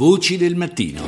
[0.00, 1.01] Voci del mattino.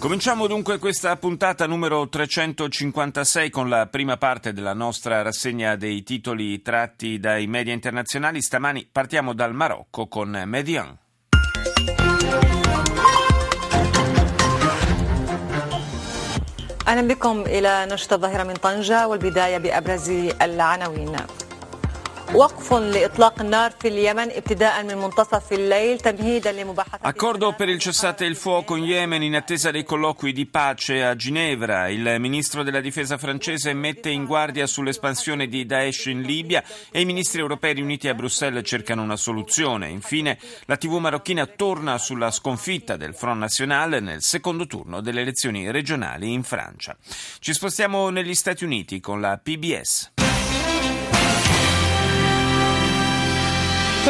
[0.00, 6.60] Cominciamo dunque questa puntata numero 356 con la prima parte della nostra rassegna dei titoli
[6.62, 8.42] tratti dai media internazionali.
[8.42, 10.98] Stamani partiamo dal Marocco con Median.
[16.88, 20.10] اهلا بكم الى نشط الظاهره من طنجه والبدايه بابرز
[20.42, 21.16] العناوين
[27.00, 31.16] Accordo per il cessate il fuoco in Yemen in attesa dei colloqui di pace a
[31.16, 31.88] Ginevra.
[31.88, 36.62] Il ministro della difesa francese mette in guardia sull'espansione di Daesh in Libia
[36.92, 39.88] e i ministri europei riuniti a Bruxelles cercano una soluzione.
[39.88, 45.68] Infine, la TV marocchina torna sulla sconfitta del Front National nel secondo turno delle elezioni
[45.68, 46.96] regionali in Francia.
[47.40, 50.29] Ci spostiamo negli Stati Uniti con la PBS.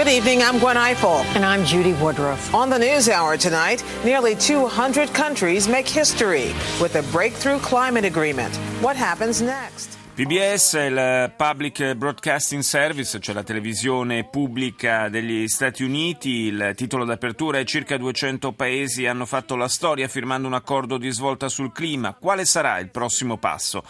[0.00, 1.26] Good evening, I'm Gwen Eiffel.
[1.34, 2.54] And I'm Judy Woodruff.
[2.54, 8.56] On the News Hour tonight, nearly 200 countries make history with a breakthrough climate agreement.
[8.80, 9.98] What happens next?
[10.14, 16.46] PBS è il Public Broadcasting Service, cioè la televisione pubblica degli Stati Uniti.
[16.46, 21.10] Il titolo d'apertura è circa 200 paesi hanno fatto la storia firmando un accordo di
[21.10, 22.16] svolta sul clima.
[22.18, 23.82] Quale sarà il prossimo passo?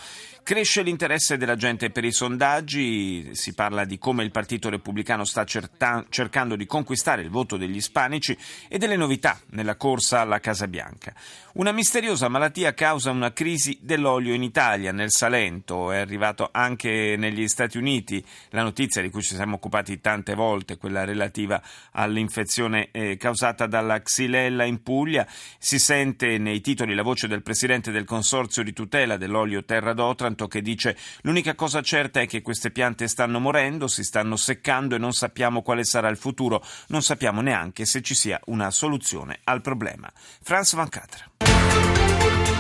[0.43, 5.45] Cresce l'interesse della gente per i sondaggi, si parla di come il Partito Repubblicano sta
[5.45, 8.37] certa- cercando di conquistare il voto degli ispanici
[8.69, 11.15] e delle novità nella corsa alla Casa Bianca.
[11.53, 17.47] Una misteriosa malattia causa una crisi dell'olio in Italia, nel Salento, è arrivato anche negli
[17.49, 21.61] Stati Uniti la notizia di cui ci siamo occupati tante volte, quella relativa
[21.93, 25.27] all'infezione eh, causata dalla xylella in Puglia.
[25.59, 29.93] Si sente nei titoli la voce del presidente del consorzio di tutela dell'olio Terra
[30.31, 34.95] d'Otranto che dice l'unica cosa certa è che queste piante stanno morendo, si stanno seccando
[34.95, 39.41] e non sappiamo quale sarà il futuro, non sappiamo neanche se ci sia una soluzione
[39.45, 40.11] al problema.
[40.43, 42.60] Franz Van Catra.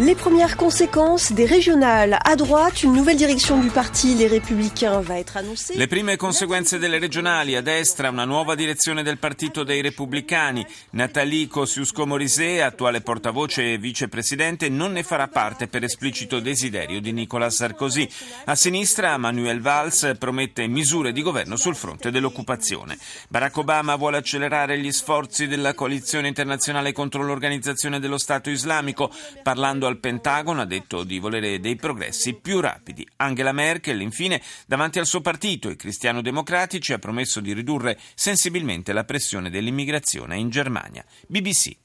[0.00, 2.20] Les premières conséquences des régionales.
[2.24, 5.74] À droite, une nouvelle direction du parti Les Républicains va être annoncée.
[5.76, 10.64] Le prime conseguenze delle regionali, a destra una nuova direzione del Partito dei Repubblicani.
[10.90, 17.56] Nathalie Kosciusko-Morizet, attuale portavoce e vicepresidente, non ne farà parte per esplicito desiderio di Nicolas
[17.56, 18.08] Sarkozy.
[18.44, 22.96] A sinistra Manuel Valls promette misure di governo sul fronte dell'occupazione.
[23.28, 29.10] Barack Obama vuole accelerare gli sforzi della coalizione internazionale contro l'organizzazione dello Stato islamico,
[29.42, 33.06] parlando al Pentagono ha detto di volere dei progressi più rapidi.
[33.16, 39.04] Angela Merkel, infine, davanti al suo partito, i cristiano-democratici, ha promesso di ridurre sensibilmente la
[39.04, 41.04] pressione dell'immigrazione in Germania.
[41.26, 41.76] BBC.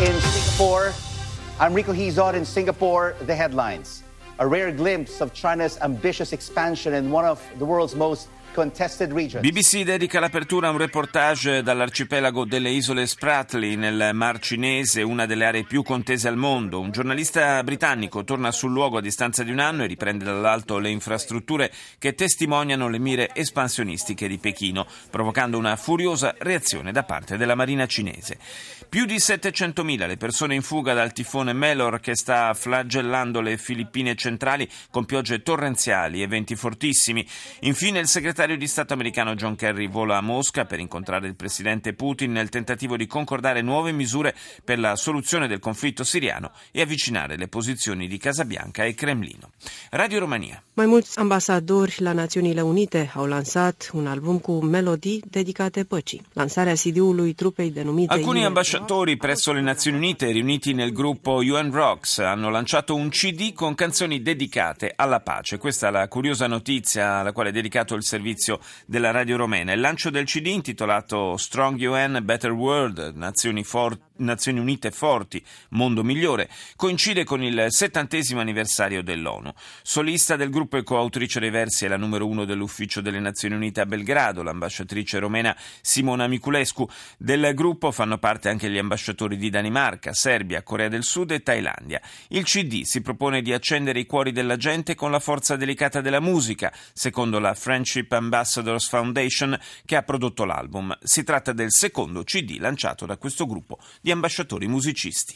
[0.00, 0.92] In Singapore,
[1.58, 4.02] I'm Rico Hizod in Singapore, the headlines.
[4.36, 8.28] A rare glimpse of China's ambitious expansion in one of the world's most
[9.40, 15.44] BBC dedica l'apertura a un reportage dall'arcipelago delle isole Spratly nel Mar Cinese, una delle
[15.44, 16.80] aree più contese al mondo.
[16.80, 20.88] Un giornalista britannico torna sul luogo a distanza di un anno e riprende dall'alto le
[20.88, 27.54] infrastrutture che testimoniano le mire espansionistiche di Pechino, provocando una furiosa reazione da parte della
[27.54, 28.38] marina cinese.
[28.88, 34.14] Più di 700.000 le persone in fuga dal tifone Melor che sta flagellando le Filippine
[34.14, 37.26] centrali con piogge torrenziali e venti fortissimi.
[37.60, 41.34] Infine il segretario segretario di Stato americano John Kerry vola a Mosca per incontrare il
[41.34, 46.80] presidente Putin nel tentativo di concordare nuove misure per la soluzione del conflitto siriano e
[46.80, 49.50] avvicinare le posizioni di Casabianca e Cremlino.
[49.90, 50.62] Radio Romania.
[50.74, 56.22] Mai mulți ambasadori la Națiunile Unite au lansat un album cu melodii dedicate păcii.
[56.32, 62.18] Lansarea CD-ului trupei denumite Alcuni ambasciatori presso le Nazioni Unite riuniti nel gruppo UN Rocks
[62.18, 65.58] hanno lanciato un CD con canzoni dedicate alla pace.
[65.58, 68.34] Questa è la curiosa notizia alla quale è dedicato il servizio
[68.86, 69.72] della Radio Romena.
[69.72, 76.02] Il lancio del CD intitolato Strong UN, Better World, Nazioni, For- Nazioni Unite Forti, Mondo
[76.02, 79.52] Migliore, coincide con il settantesimo anniversario dell'ONU.
[79.82, 83.80] Solista del gruppo e coautrice dei versi è la numero uno dell'Ufficio delle Nazioni Unite
[83.80, 86.88] a Belgrado, l'ambasciatrice romena Simona Miculescu.
[87.18, 92.00] Del gruppo fanno parte anche gli ambasciatori di Danimarca, Serbia, Corea del Sud e Thailandia.
[92.28, 96.20] Il CD si propone di accendere i cuori della gente con la forza delicata della
[96.20, 100.96] musica, secondo la Friendship Ambassadors Foundation che ha prodotto l'album.
[101.02, 105.34] Si tratta del secondo CD lanciato da questo gruppo di ambasciatori musicisti.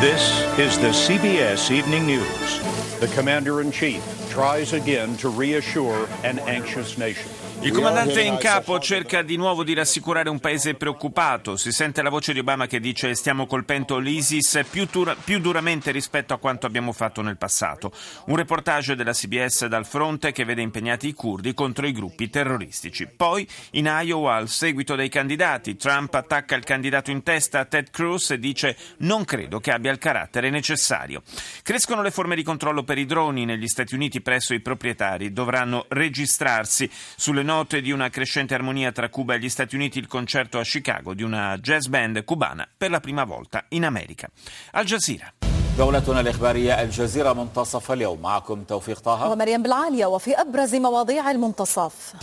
[0.00, 2.60] This is the CBS Evening News.
[2.98, 7.30] The Commander in Chief, tries again to reassure an anxious nation.
[7.60, 11.56] Il comandante in capo cerca di nuovo di rassicurare un paese preoccupato.
[11.56, 15.90] Si sente la voce di Obama che dice stiamo colpendo l'ISIS più, dur- più, duramente
[15.90, 17.90] rispetto a quanto abbiamo fatto nel passato.
[18.26, 23.08] Un reportage della CBS dal fronte che vede impegnati i curdi contro i gruppi terroristici.
[23.08, 28.30] Poi in Iowa al seguito dei candidati Trump attacca il candidato in testa Ted Cruz
[28.30, 31.22] e dice non credo che abbia il carattere necessario.
[31.64, 35.32] Crescono le forme di controllo per i droni negli Stati Uniti presso i proprietari.
[35.32, 40.07] Dovranno registrarsi sulle note di una crescente armonia tra Cuba e gli Stati Uniti il
[40.07, 44.27] concerto a Chicago di una jazz band cubana per la prima volta in America.
[44.71, 45.33] Al Jazeera.
[45.77, 52.13] جولتنا الإخبارية الجزيرة منتصف اليوم معكم توفيق طه ومريم بالعالية وفي أبرز مواضيع المنتصف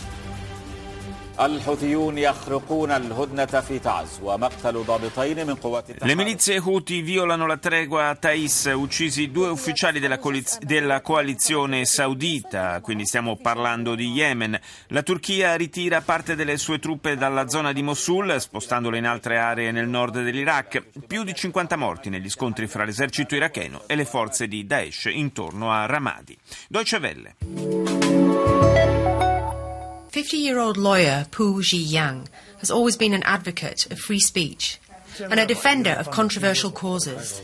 [6.06, 11.84] le milizie Houthi violano la tregua a Thais, uccisi due ufficiali della, coaliz- della coalizione
[11.84, 14.58] saudita, quindi stiamo parlando di Yemen.
[14.88, 19.72] La Turchia ritira parte delle sue truppe dalla zona di Mosul, spostandole in altre aree
[19.72, 20.84] nel nord dell'Iraq.
[21.06, 25.70] Più di 50 morti negli scontri fra l'esercito iracheno e le forze di Daesh intorno
[25.70, 26.36] a Ramadi.
[26.68, 27.95] Deutsche Welle.
[30.16, 32.26] 50 year old lawyer Pu Zhiyang
[32.60, 34.80] has always been an advocate of free speech
[35.20, 37.42] and a defender of controversial causes.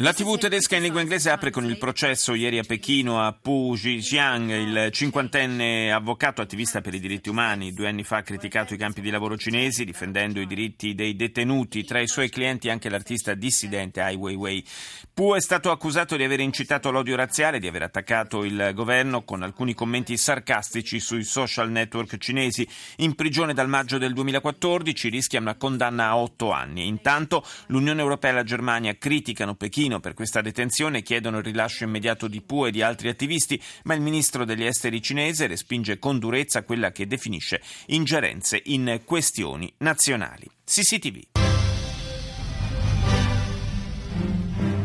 [0.00, 3.74] La TV tedesca in lingua inglese apre con il processo ieri a Pechino a Pu
[3.74, 7.72] Zhijiang, il cinquantenne avvocato attivista per i diritti umani.
[7.72, 11.82] Due anni fa ha criticato i campi di lavoro cinesi, difendendo i diritti dei detenuti.
[11.82, 14.64] Tra i suoi clienti anche l'artista dissidente Ai Weiwei.
[15.12, 19.42] Pu è stato accusato di aver incitato l'odio razziale, di aver attaccato il governo con
[19.42, 22.64] alcuni commenti sarcastici sui social network cinesi.
[22.98, 26.86] In prigione dal maggio del 2014 rischia una condanna a otto anni.
[26.86, 32.27] Intanto l'Unione Europea e la Germania criticano Pechino per questa detenzione chiedono il rilascio immediato
[32.27, 36.63] di Pu e di altri attivisti, ma il ministro degli esteri cinese respinge con durezza
[36.63, 40.47] quella che definisce ingerenze in questioni nazionali.
[40.65, 41.27] CCTV.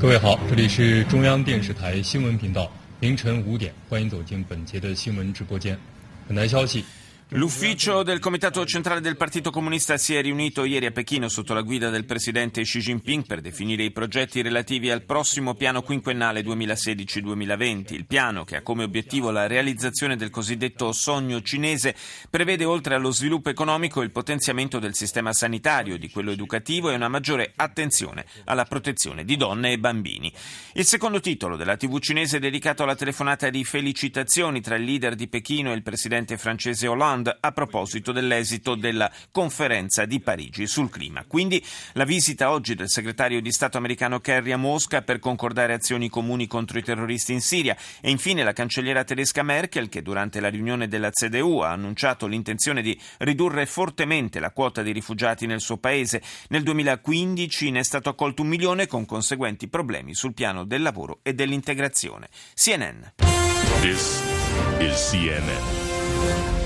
[0.01, 2.71] 各位好，这里是中央电视台新闻频道，
[3.01, 5.79] 凌晨五点，欢迎走进本节的新闻直播间。
[6.29, 6.85] 本台消息。
[7.30, 11.62] L'ufficio del Comitato Centrale del Partito Comunista si è riunito ieri a Pechino sotto la
[11.62, 17.94] guida del presidente Xi Jinping per definire i progetti relativi al prossimo piano quinquennale 2016-2020.
[17.96, 21.96] Il piano, che ha come obiettivo la realizzazione del cosiddetto sogno cinese,
[22.30, 27.10] prevede oltre allo sviluppo economico il potenziamento del sistema sanitario, di quello educativo e una
[27.10, 30.32] maggiore attenzione alla protezione di donne e bambini.
[30.74, 35.16] Il secondo titolo della TV cinese è dedicato alla telefonata di felicitazioni tra il leader
[35.16, 40.90] di Pechino e il presidente francese Hollande a proposito dell'esito della conferenza di Parigi sul
[40.90, 41.24] clima.
[41.28, 41.64] Quindi
[41.94, 46.48] la visita oggi del segretario di Stato americano Kerry a Mosca per concordare azioni comuni
[46.48, 50.88] contro i terroristi in Siria e infine la cancelliera tedesca Merkel che durante la riunione
[50.88, 56.22] della CDU ha annunciato l'intenzione di ridurre fortemente la quota di rifugiati nel suo paese.
[56.50, 61.20] Nel 2015 ne è stato accolto un milione con conseguenti problemi sul piano del lavoro
[61.22, 62.30] e dell'integrazione.
[62.56, 63.02] CNN.
[63.82, 64.22] This
[64.80, 66.63] is CNN.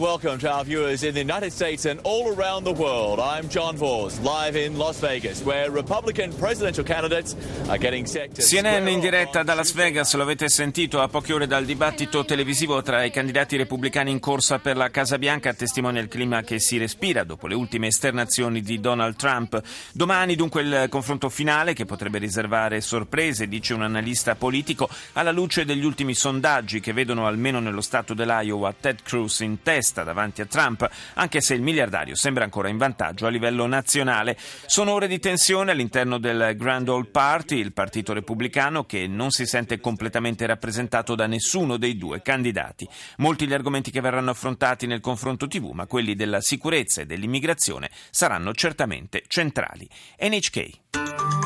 [0.00, 3.20] Welcome to our viewers in the United States and all around the world.
[3.20, 7.36] I'm John Vos, live in Las Vegas, where Republican presidential candidates
[7.68, 11.34] are getting set to CNN in diretta da Las Vegas, lo avete sentito a poche
[11.34, 16.00] ore dal dibattito televisivo tra i candidati repubblicani in corsa per la Casa Bianca, testimonia
[16.00, 19.60] il clima che si respira dopo le ultime esternazioni di Donald Trump.
[19.92, 25.66] Domani dunque il confronto finale che potrebbe riservare sorprese, dice un analista politico, alla luce
[25.66, 30.46] degli ultimi sondaggi che vedono almeno nello stato dell'Iowa Ted Cruz in testa davanti a
[30.46, 34.36] Trump, anche se il miliardario sembra ancora in vantaggio a livello nazionale.
[34.66, 39.46] Sono ore di tensione all'interno del Grand Old Party, il partito repubblicano che non si
[39.46, 42.88] sente completamente rappresentato da nessuno dei due candidati.
[43.16, 47.90] Molti gli argomenti che verranno affrontati nel confronto TV, ma quelli della sicurezza e dell'immigrazione
[48.10, 49.88] saranno certamente centrali.
[50.20, 50.70] NHK.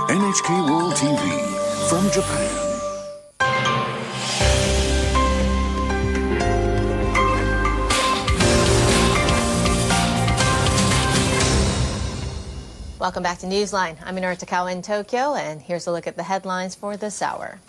[0.08, 2.73] NHK World TV from Japan.
[13.04, 13.98] Welcome back to Newsline.
[14.02, 17.60] I'm Inara Takawa in Tokyo, and here's a look at the headlines for this hour.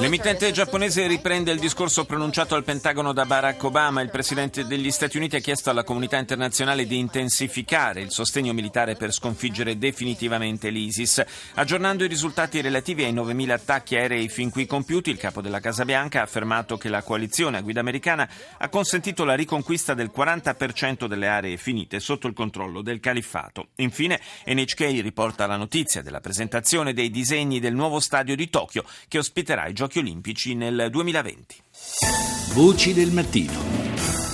[0.00, 4.00] L'emittente giapponese riprende il discorso pronunciato al Pentagono da Barack Obama.
[4.00, 8.94] Il presidente degli Stati Uniti ha chiesto alla comunità internazionale di intensificare il sostegno militare
[8.94, 11.22] per sconfiggere definitivamente l'ISIS.
[11.56, 15.84] Aggiornando i risultati relativi ai 9.000 attacchi aerei fin qui compiuti, il capo della Casa
[15.84, 21.04] Bianca ha affermato che la coalizione a guida americana ha consentito la riconquista del 40%
[21.04, 23.68] delle aree finite sotto il controllo del califfato.
[23.76, 25.56] Infine, NHK riporta la
[25.98, 30.54] notizia della presentazione dei disegni del nuovo stadio di Tokyo che ospiterà i Giochi Olimpici
[30.54, 31.56] nel 2020.
[32.52, 34.27] Voci del mattino.